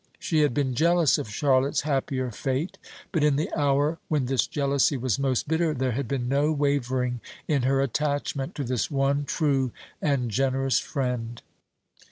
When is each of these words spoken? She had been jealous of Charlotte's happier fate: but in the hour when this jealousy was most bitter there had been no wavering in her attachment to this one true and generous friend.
She 0.17 0.39
had 0.39 0.51
been 0.55 0.73
jealous 0.73 1.19
of 1.19 1.29
Charlotte's 1.29 1.81
happier 1.81 2.31
fate: 2.31 2.79
but 3.11 3.23
in 3.23 3.35
the 3.35 3.53
hour 3.55 3.99
when 4.07 4.25
this 4.25 4.47
jealousy 4.47 4.97
was 4.97 5.19
most 5.19 5.47
bitter 5.47 5.75
there 5.75 5.91
had 5.91 6.07
been 6.07 6.27
no 6.27 6.51
wavering 6.51 7.19
in 7.47 7.61
her 7.61 7.81
attachment 7.81 8.55
to 8.55 8.63
this 8.63 8.89
one 8.89 9.25
true 9.25 9.71
and 10.01 10.31
generous 10.31 10.79
friend. 10.79 11.43